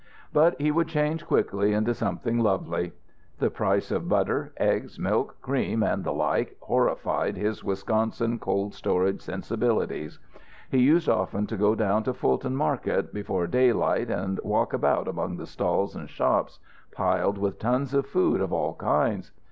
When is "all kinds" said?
18.51-19.31